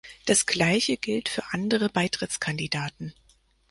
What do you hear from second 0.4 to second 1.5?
Gleiche gilt für